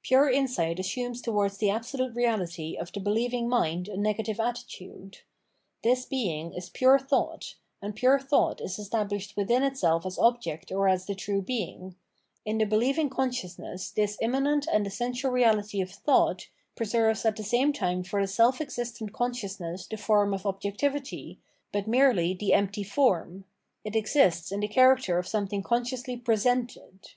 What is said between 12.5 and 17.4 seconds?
the beheving consciousness this immanent and essential reahty of thought preserves at